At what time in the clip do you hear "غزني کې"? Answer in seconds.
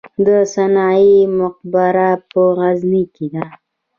2.57-3.27